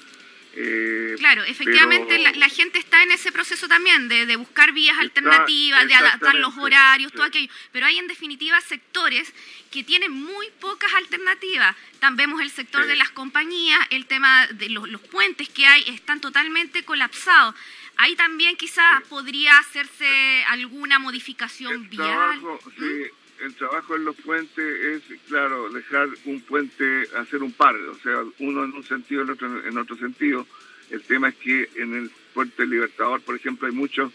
Eh, 0.52 1.14
claro, 1.18 1.44
efectivamente 1.44 2.18
la, 2.18 2.49
gente 2.49 2.80
está 2.80 3.04
en 3.04 3.12
ese 3.12 3.30
proceso 3.30 3.68
también 3.68 4.08
de, 4.08 4.34
buscar 4.34 4.72
vías 4.72 4.99
alternativas, 4.99 5.87
de 5.87 5.94
adaptar 5.94 6.34
los 6.34 6.56
horarios, 6.58 7.12
todo 7.12 7.25
aquello. 7.25 7.50
Pero 7.72 7.87
hay 7.87 7.99
en 7.99 8.08
definitiva 8.08 8.60
sectores 8.60 9.32
que 9.70 9.84
tienen 9.84 10.12
muy 10.12 10.49
pocas 10.60 10.92
alternativas. 10.94 11.76
También 12.00 12.30
vemos 12.30 12.42
el 12.42 12.50
sector 12.50 12.84
de 12.87 12.96
las 12.96 13.10
compañías, 13.10 13.78
el 13.90 14.06
tema 14.06 14.46
de 14.49 14.68
los, 14.70 14.88
los 14.88 15.00
puentes 15.00 15.49
que 15.49 15.66
hay 15.66 15.84
están 15.87 16.20
totalmente 16.20 16.82
colapsados. 16.84 17.54
Ahí 17.96 18.16
también 18.16 18.56
quizás 18.56 19.02
podría 19.08 19.58
hacerse 19.58 20.42
alguna 20.49 20.99
modificación 20.99 21.88
el 21.90 21.96
Trabajo, 21.96 22.58
sí, 22.78 23.04
el 23.42 23.54
trabajo 23.54 23.97
en 23.97 24.04
los 24.04 24.16
puentes 24.16 24.59
es, 24.59 25.02
claro, 25.28 25.70
dejar 25.70 26.09
un 26.25 26.40
puente, 26.42 27.09
hacer 27.16 27.42
un 27.42 27.52
par, 27.52 27.75
o 27.75 27.94
sea, 27.97 28.23
uno 28.38 28.64
en 28.64 28.73
un 28.73 28.85
sentido, 28.85 29.23
el 29.23 29.30
otro 29.30 29.66
en 29.66 29.78
otro 29.78 29.97
sentido. 29.97 30.47
El 30.90 31.02
tema 31.02 31.28
es 31.28 31.37
que 31.37 31.68
en 31.76 31.94
el 31.94 32.11
puente 32.35 32.66
Libertador, 32.66 33.20
por 33.23 33.37
ejemplo, 33.37 33.68
hay 33.68 33.75
muchos 33.75 34.12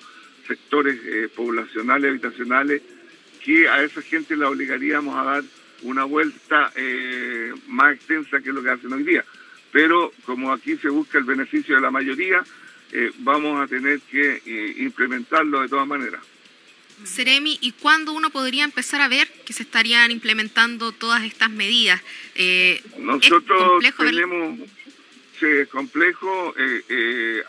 sectores 0.47 0.99
eh, 1.03 1.29
poblacionales, 1.33 2.11
habitacionales, 2.11 2.81
que 3.43 3.69
a 3.69 3.83
esa 3.83 4.01
gente 4.01 4.35
la 4.35 4.49
obligaríamos 4.49 5.15
a 5.15 5.23
dar 5.23 5.43
una 5.83 6.03
vuelta 6.03 6.71
eh, 6.75 7.53
más 7.67 7.93
extensa 7.93 8.41
que 8.41 8.51
lo 8.51 8.63
que 8.63 8.69
hacen 8.69 8.91
hoy 8.93 9.03
día. 9.03 9.23
Pero 9.71 10.11
como 10.25 10.51
aquí 10.51 10.77
se 10.77 10.89
busca 10.89 11.17
el 11.17 11.25
beneficio 11.25 11.75
de 11.75 11.81
la 11.81 11.91
mayoría, 11.91 12.43
eh, 12.91 13.11
vamos 13.19 13.61
a 13.61 13.67
tener 13.67 13.99
que 14.01 14.41
eh, 14.45 14.75
implementarlo 14.79 15.61
de 15.61 15.67
todas 15.67 15.87
maneras. 15.87 16.21
Seremi, 17.03 17.57
¿y 17.61 17.71
cuándo 17.73 18.13
uno 18.13 18.29
podría 18.29 18.63
empezar 18.63 19.01
a 19.01 19.07
ver 19.07 19.27
que 19.45 19.53
se 19.53 19.63
estarían 19.63 20.11
implementando 20.11 20.91
todas 20.91 21.23
estas 21.23 21.49
medidas? 21.49 22.01
Eh, 22.35 22.81
Nosotros 22.97 23.83
tenemos, 23.97 24.59
sí, 25.39 25.45
es 25.45 25.67
complejo, 25.67 26.55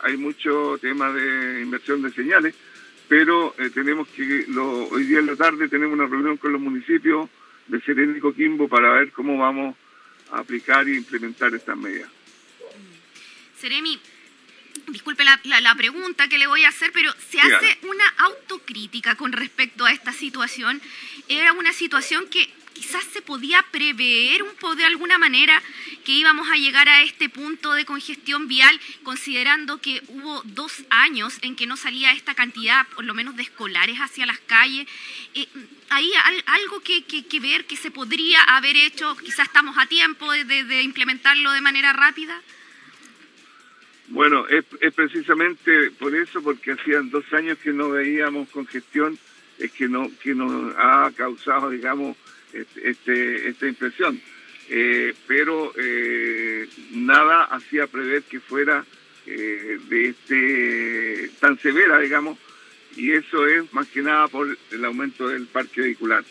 hay 0.03 0.17
mucho 0.17 0.77
tema 0.79 1.11
de 1.11 1.61
inversión 1.61 2.01
de 2.01 2.11
señales, 2.11 2.53
pero 3.07 3.55
tenemos 3.73 4.07
que, 4.09 4.45
lo, 4.49 4.87
hoy 4.89 5.05
día 5.05 5.19
en 5.19 5.27
la 5.27 5.35
tarde 5.35 5.69
tenemos 5.69 5.93
una 5.93 6.07
reunión 6.07 6.37
con 6.37 6.51
los 6.51 6.61
municipios 6.61 7.29
de 7.67 7.81
Seremi 7.81 8.17
y 8.17 8.21
Coquimbo 8.21 8.67
para 8.67 8.91
ver 8.91 9.11
cómo 9.11 9.37
vamos 9.37 9.75
a 10.31 10.39
aplicar 10.39 10.87
e 10.87 10.95
implementar 10.95 11.53
estas 11.55 11.77
medidas. 11.77 12.09
Seremi, 13.59 13.99
disculpe 14.87 15.23
la, 15.23 15.39
la, 15.43 15.75
pregunta 15.75 16.27
que 16.27 16.37
le 16.37 16.47
voy 16.47 16.63
a 16.63 16.69
hacer, 16.69 16.91
pero 16.91 17.13
se 17.29 17.39
hace 17.39 17.77
una 17.83 18.07
autocrítica 18.17 19.15
con 19.15 19.31
respecto 19.31 19.85
a 19.85 19.91
esta 19.91 20.13
situación. 20.13 20.81
Era 21.27 21.53
una 21.53 21.73
situación 21.73 22.27
que 22.29 22.49
quizás 22.73 23.03
se 23.11 23.21
podía 23.21 23.63
prever 23.71 24.43
un 24.43 24.53
poco 24.55 24.75
de 24.75 24.85
alguna 24.85 25.17
manera 25.17 25.61
que 26.05 26.11
íbamos 26.11 26.49
a 26.49 26.57
llegar 26.57 26.87
a 26.87 27.01
este 27.01 27.27
punto 27.27 27.73
de 27.73 27.85
congestión 27.85 28.47
vial, 28.47 28.79
considerando 29.03 29.81
que 29.81 30.01
hubo 30.07 30.41
dos 30.45 30.85
años 30.89 31.37
en 31.41 31.55
que 31.55 31.65
no 31.65 31.75
salía 31.75 32.11
esta 32.11 32.35
cantidad, 32.35 32.87
por 32.89 33.03
lo 33.03 33.13
menos 33.13 33.35
de 33.35 33.43
escolares 33.43 33.97
hacia 33.97 34.25
las 34.25 34.39
calles. 34.39 34.87
Eh, 35.33 35.47
¿Hay 35.89 36.09
algo 36.45 36.81
que, 36.81 37.03
que, 37.03 37.39
ver 37.39 37.65
que 37.65 37.77
se 37.77 37.91
podría 37.91 38.43
haber 38.43 38.75
hecho? 38.75 39.15
Quizás 39.17 39.47
estamos 39.47 39.77
a 39.77 39.85
tiempo 39.87 40.31
de, 40.31 40.43
de 40.45 40.81
implementarlo 40.81 41.51
de 41.51 41.61
manera 41.61 41.93
rápida. 41.93 42.41
Bueno, 44.07 44.45
es, 44.47 44.63
precisamente 44.93 45.91
por 45.91 46.15
eso, 46.15 46.41
porque 46.41 46.71
hacían 46.71 47.09
dos 47.09 47.25
años 47.33 47.57
que 47.57 47.73
no 47.73 47.89
veíamos 47.89 48.49
congestión, 48.49 49.17
es 49.59 49.71
que, 49.71 49.89
no, 49.89 50.09
que 50.21 50.33
nos 50.33 50.73
ha 50.77 51.11
causado, 51.15 51.69
digamos, 51.69 52.15
este, 52.53 53.49
esta 53.49 53.67
impresión. 53.67 54.19
Eh, 54.69 55.13
pero 55.27 55.73
eh, 55.77 56.67
nada 56.91 57.45
hacía 57.45 57.87
prever 57.87 58.23
que 58.23 58.39
fuera 58.39 58.85
eh, 59.25 59.79
de 59.87 60.09
este 60.09 61.31
tan 61.39 61.57
severa, 61.59 61.99
digamos, 61.99 62.37
y 62.95 63.11
eso 63.11 63.45
es 63.47 63.71
más 63.73 63.87
que 63.87 64.01
nada 64.01 64.27
por 64.27 64.57
el 64.71 64.85
aumento 64.85 65.27
del 65.29 65.47
parque 65.47 65.81
vehicular. 65.81 66.23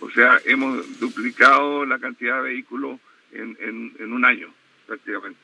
O 0.00 0.10
sea, 0.10 0.40
hemos 0.44 0.98
duplicado 1.00 1.84
la 1.84 1.98
cantidad 1.98 2.36
de 2.36 2.50
vehículos 2.50 3.00
en, 3.32 3.56
en, 3.60 3.92
en 3.98 4.12
un 4.12 4.24
año, 4.24 4.52
prácticamente. 4.86 5.40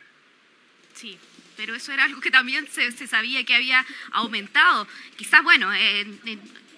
Sí, 0.95 1.19
pero 1.57 1.75
eso 1.75 1.93
era 1.93 2.05
algo 2.05 2.21
que 2.21 2.31
también 2.31 2.67
se, 2.71 2.93
sabía 3.07 3.45
que 3.45 3.55
había 3.55 3.85
aumentado. 4.13 4.87
Quizás, 5.17 5.43
bueno, 5.43 5.71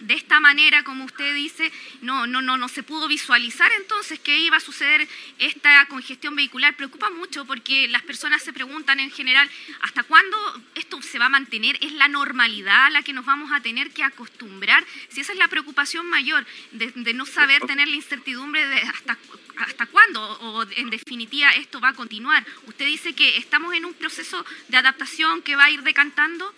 de 0.00 0.14
esta 0.14 0.40
manera, 0.40 0.84
como 0.84 1.04
usted 1.04 1.34
dice, 1.34 1.72
no, 2.02 2.26
no, 2.26 2.40
no, 2.40 2.56
no 2.56 2.68
se 2.68 2.82
pudo 2.82 3.08
visualizar 3.08 3.70
entonces 3.80 4.18
que 4.20 4.38
iba 4.38 4.56
a 4.56 4.60
suceder 4.60 5.08
esta 5.38 5.86
congestión 5.86 6.36
vehicular. 6.36 6.76
Preocupa 6.76 7.10
mucho 7.10 7.44
porque 7.44 7.88
las 7.88 8.02
personas 8.02 8.42
se 8.42 8.52
preguntan 8.52 9.00
en 9.00 9.10
general, 9.10 9.48
¿hasta 9.80 10.02
cuándo 10.04 10.36
esto 10.74 11.00
se 11.02 11.18
va 11.18 11.26
a 11.26 11.30
mantener? 11.30 11.78
¿Es 11.80 11.92
la 11.92 12.08
normalidad 12.08 12.86
a 12.86 12.90
la 12.90 13.02
que 13.02 13.12
nos 13.12 13.24
vamos 13.24 13.50
a 13.52 13.60
tener 13.60 13.90
que 13.90 14.04
acostumbrar? 14.04 14.84
Si 15.08 15.20
esa 15.20 15.32
es 15.32 15.38
la 15.38 15.48
preocupación 15.48 16.06
mayor, 16.06 16.46
de, 16.72 16.92
de 16.92 17.14
no 17.14 17.26
saber 17.26 17.62
tener 17.62 17.88
la 17.88 17.96
incertidumbre 17.96 18.66
de 18.66 18.80
hasta 18.82 19.18
¿Hasta 19.58 19.86
cuándo? 19.86 20.20
O 20.22 20.64
en 20.76 20.90
definitiva 20.90 21.50
esto 21.50 21.80
va 21.80 21.90
a 21.90 21.94
continuar. 21.94 22.44
Usted 22.66 22.86
dice 22.86 23.14
que 23.14 23.38
estamos 23.38 23.74
en 23.74 23.84
un 23.84 23.94
proceso 23.94 24.44
de 24.68 24.76
adaptación 24.76 25.42
que 25.42 25.56
va 25.56 25.64
a 25.64 25.70
ir 25.70 25.82
decantando. 25.82 26.52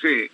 Sí, 0.00 0.30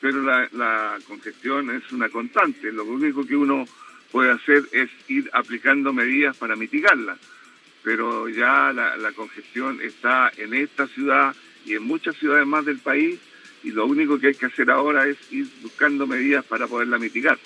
pero, 0.00 0.22
la, 0.52 0.98
congestión 1.06 1.70
es 1.70 1.90
una 1.90 2.08
constante. 2.08 2.70
Lo 2.70 2.84
único 2.84 3.26
que 3.26 3.34
uno 3.34 3.66
puede 4.12 4.30
hacer 4.30 4.68
es 4.72 4.90
ir 5.08 5.28
aplicando 5.32 5.92
medidas 5.92 6.36
para 6.36 6.54
mitigarla. 6.54 7.16
Pero 7.82 8.28
ya 8.28 8.72
la, 8.72 8.96
la 8.96 9.12
congestión 9.12 9.80
está 9.80 10.30
en 10.36 10.54
esta 10.54 10.86
ciudad 10.88 11.34
y 11.64 11.74
en 11.74 11.82
muchas 11.82 12.16
ciudades 12.16 12.46
más 12.46 12.64
del 12.64 12.78
país 12.78 13.18
y 13.62 13.70
lo 13.70 13.86
único 13.86 14.18
que 14.18 14.28
hay 14.28 14.34
que 14.34 14.46
hacer 14.46 14.70
ahora 14.70 15.06
es 15.08 15.16
ir 15.30 15.48
buscando 15.62 16.06
medidas 16.06 16.44
para 16.44 16.66
poderla 16.66 16.98
mitigar. 16.98 17.38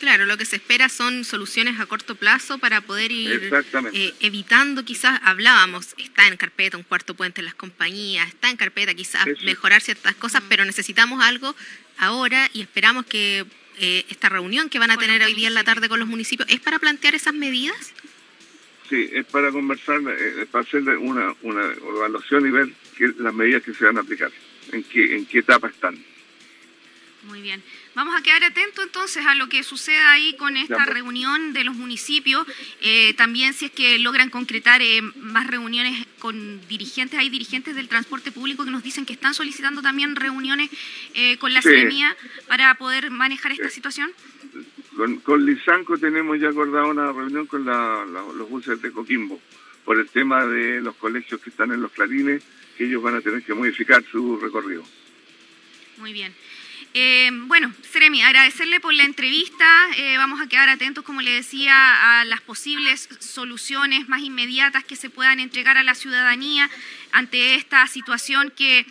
Claro, 0.00 0.24
lo 0.24 0.38
que 0.38 0.46
se 0.46 0.56
espera 0.56 0.88
son 0.88 1.26
soluciones 1.26 1.78
a 1.78 1.84
corto 1.84 2.14
plazo 2.14 2.56
para 2.56 2.80
poder 2.80 3.12
ir 3.12 3.52
eh, 3.92 4.14
evitando, 4.20 4.82
quizás 4.82 5.20
hablábamos, 5.22 5.94
está 5.98 6.26
en 6.26 6.38
carpeta 6.38 6.78
un 6.78 6.84
cuarto 6.84 7.14
puente 7.14 7.42
en 7.42 7.44
las 7.44 7.54
compañías, 7.54 8.26
está 8.26 8.48
en 8.48 8.56
carpeta 8.56 8.94
quizás 8.94 9.26
mejorar 9.44 9.82
ciertas 9.82 10.14
cosas, 10.14 10.42
pero 10.48 10.64
necesitamos 10.64 11.22
algo 11.22 11.54
ahora 11.98 12.48
y 12.54 12.62
esperamos 12.62 13.04
que 13.04 13.44
eh, 13.78 14.06
esta 14.08 14.30
reunión 14.30 14.70
que 14.70 14.78
van 14.78 14.90
a 14.90 14.96
tener 14.96 15.22
hoy 15.22 15.34
día 15.34 15.48
en 15.48 15.54
la 15.54 15.64
tarde 15.64 15.90
con 15.90 16.00
los 16.00 16.08
municipios, 16.08 16.48
¿es 16.50 16.60
para 16.60 16.78
plantear 16.78 17.14
esas 17.14 17.34
medidas? 17.34 17.92
Sí, 18.88 19.06
es 19.12 19.26
para 19.26 19.52
conversar, 19.52 20.00
eh, 20.08 20.46
para 20.50 20.64
hacer 20.64 20.80
una, 20.96 21.34
una 21.42 21.74
evaluación 21.74 22.46
y 22.46 22.50
ver 22.50 22.70
las 23.18 23.34
medidas 23.34 23.62
que 23.62 23.74
se 23.74 23.84
van 23.84 23.98
a 23.98 24.00
aplicar, 24.00 24.32
en 24.72 24.82
qué, 24.82 25.14
en 25.14 25.26
qué 25.26 25.40
etapa 25.40 25.68
están. 25.68 26.02
Muy 27.24 27.42
bien. 27.42 27.62
Vamos 28.00 28.18
a 28.18 28.22
quedar 28.22 28.42
atentos 28.44 28.82
entonces 28.82 29.26
a 29.26 29.34
lo 29.34 29.50
que 29.50 29.62
suceda 29.62 30.12
ahí 30.12 30.34
con 30.38 30.56
esta 30.56 30.86
reunión 30.86 31.52
de 31.52 31.64
los 31.64 31.74
municipios. 31.74 32.46
Eh, 32.80 33.12
también 33.12 33.52
si 33.52 33.66
es 33.66 33.72
que 33.72 33.98
logran 33.98 34.30
concretar 34.30 34.80
eh, 34.80 35.02
más 35.16 35.46
reuniones 35.46 36.06
con 36.18 36.66
dirigentes, 36.66 37.20
hay 37.20 37.28
dirigentes 37.28 37.74
del 37.74 37.88
transporte 37.88 38.32
público 38.32 38.64
que 38.64 38.70
nos 38.70 38.82
dicen 38.82 39.04
que 39.04 39.12
están 39.12 39.34
solicitando 39.34 39.82
también 39.82 40.16
reuniones 40.16 40.70
eh, 41.12 41.36
con 41.36 41.52
la 41.52 41.60
sí. 41.60 41.68
para 42.48 42.74
poder 42.76 43.10
manejar 43.10 43.52
esta 43.52 43.68
situación. 43.68 44.10
Con, 44.96 45.16
con 45.16 45.44
Lisanco 45.44 45.98
tenemos 45.98 46.40
ya 46.40 46.48
acordado 46.48 46.88
una 46.88 47.12
reunión 47.12 47.46
con 47.46 47.66
los 47.66 48.48
buses 48.48 48.80
de 48.80 48.92
Coquimbo 48.92 49.38
por 49.84 50.00
el 50.00 50.08
tema 50.08 50.46
de 50.46 50.80
los 50.80 50.96
colegios 50.96 51.38
que 51.42 51.50
están 51.50 51.70
en 51.70 51.82
los 51.82 51.92
clarines, 51.92 52.42
que 52.78 52.86
ellos 52.86 53.02
van 53.02 53.16
a 53.16 53.20
tener 53.20 53.42
que 53.42 53.52
modificar 53.52 54.02
su 54.10 54.38
recorrido. 54.38 54.84
Muy 55.98 56.14
bien. 56.14 56.32
Eh, 56.92 57.30
bueno, 57.46 57.72
Seremi, 57.88 58.20
agradecerle 58.22 58.80
por 58.80 58.92
la 58.92 59.04
entrevista. 59.04 59.64
Eh, 59.96 60.16
vamos 60.16 60.40
a 60.40 60.48
quedar 60.48 60.68
atentos, 60.68 61.04
como 61.04 61.22
le 61.22 61.30
decía, 61.30 62.20
a 62.20 62.24
las 62.24 62.40
posibles 62.40 63.08
soluciones 63.20 64.08
más 64.08 64.22
inmediatas 64.22 64.82
que 64.82 64.96
se 64.96 65.08
puedan 65.08 65.38
entregar 65.38 65.76
a 65.76 65.84
la 65.84 65.94
ciudadanía 65.94 66.68
ante 67.12 67.54
esta 67.54 67.86
situación 67.86 68.52
que 68.56 68.86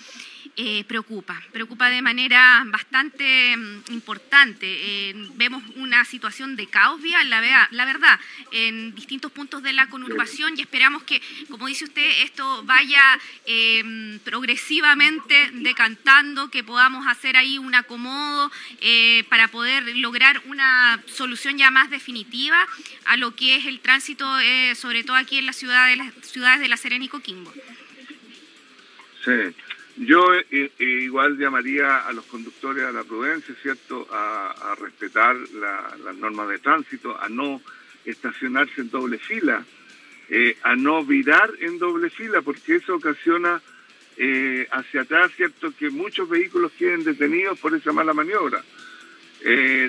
eh, 0.62 0.84
preocupa, 0.84 1.42
preocupa 1.54 1.90
de 1.90 2.02
manera 2.02 2.62
bastante 2.66 3.56
mm, 3.56 3.94
importante. 3.94 4.68
Eh, 4.68 5.14
vemos 5.36 5.64
una 5.78 6.04
situación 6.04 6.58
de 6.58 6.68
caos 6.68 7.02
vial, 7.02 7.30
la, 7.30 7.70
la 7.72 7.86
verdad, 7.86 8.20
en 8.52 8.94
distintos 8.94 9.32
puntos 9.32 9.64
de 9.64 9.72
la 9.72 9.88
conurbación 9.88 10.58
y 10.58 10.62
esperamos 10.62 11.04
que, 11.04 11.22
como 11.50 11.68
dice 11.68 11.86
usted, 11.86 12.24
esto 12.24 12.62
vaya 12.66 13.02
eh, 13.46 14.20
progresivamente 14.26 15.50
decantando, 15.54 16.52
que 16.52 16.62
podamos 16.62 17.08
hacer 17.08 17.38
ahí 17.38 17.58
un 17.58 17.74
acomodo 17.74 18.52
para 19.30 19.48
poder 19.48 19.96
lograr 19.96 20.42
una 20.46 21.02
solución 21.08 21.58
ya 21.58 21.72
más 21.72 21.90
definitiva 21.90 22.68
a 23.06 23.16
lo 23.16 23.34
que 23.34 23.56
es 23.56 23.66
el 23.66 23.80
tránsito, 23.80 24.26
sobre 24.76 25.06
todo 25.06 25.16
aquí 25.16 25.38
en 25.38 25.46
la 25.46 25.54
ciudad 25.54 25.88
de 25.88 25.96
las 25.96 26.14
ciudades 26.22 26.60
de 26.60 26.68
La 26.68 26.76
Serena 26.76 27.06
y 27.06 27.08
Coquimbo. 27.08 27.54
Sí. 29.24 29.56
Yo 30.00 30.34
eh, 30.34 30.46
eh, 30.50 30.72
igual 30.80 31.38
llamaría 31.38 32.08
a 32.08 32.14
los 32.14 32.24
conductores 32.26 32.86
a 32.86 32.92
la 32.94 33.04
prudencia, 33.04 33.54
¿cierto?, 33.62 34.08
a, 34.10 34.74
respetar 34.80 35.36
las 35.36 36.16
normas 36.16 36.48
de 36.48 36.60
tránsito, 36.60 37.20
a 37.22 37.28
no 37.28 37.62
estacionarse 38.06 38.80
en 38.80 38.90
doble 38.90 39.18
fila, 39.18 39.66
eh, 40.30 40.58
a 40.64 40.78
no 40.78 41.04
virar 41.04 41.52
en 41.60 41.78
doble 41.80 42.10
fila, 42.10 42.42
porque 42.42 42.78
eso 42.78 42.96
ocasiona 42.96 43.62
hacia 44.72 45.02
atrás, 45.02 45.32
¿cierto?, 45.36 45.74
que 45.78 45.90
muchos 45.90 46.30
vehículos 46.30 46.72
queden 46.78 47.04
detenidos 47.04 47.60
por 47.60 47.74
esa 47.74 47.92
mala 47.92 48.14
maniobra. 48.14 48.64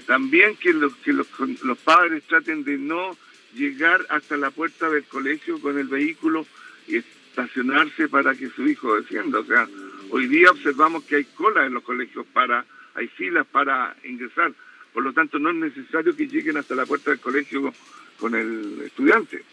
también 0.06 0.56
que, 0.56 0.72
los, 0.72 0.94
que 0.96 1.12
los, 1.12 1.28
los 1.62 1.78
padres 1.78 2.24
traten 2.24 2.64
de 2.64 2.78
no 2.78 3.16
llegar 3.54 4.06
hasta 4.08 4.36
la 4.36 4.50
puerta 4.50 4.88
del 4.88 5.04
colegio 5.04 5.60
con 5.60 5.78
el 5.78 5.86
vehículo 5.86 6.46
y 6.86 6.96
estacionarse 6.96 8.08
para 8.08 8.34
que 8.34 8.50
su 8.50 8.66
hijo 8.68 8.96
descienda. 9.00 9.40
O 9.40 9.44
sea, 9.44 9.68
hoy 10.10 10.26
día 10.26 10.50
observamos 10.50 11.04
que 11.04 11.16
hay 11.16 11.24
colas 11.24 11.66
en 11.66 11.74
los 11.74 11.82
colegios 11.82 12.26
para, 12.32 12.64
hay 12.94 13.08
filas 13.08 13.46
para 13.46 13.96
ingresar. 14.04 14.52
Por 14.92 15.04
lo 15.04 15.12
tanto, 15.12 15.38
no 15.38 15.50
es 15.50 15.56
necesario 15.56 16.16
que 16.16 16.26
lleguen 16.26 16.56
hasta 16.56 16.74
la 16.74 16.86
puerta 16.86 17.10
del 17.10 17.20
colegio 17.20 17.72
con 18.18 18.34
el 18.34 18.82
estudiante. 18.84 19.44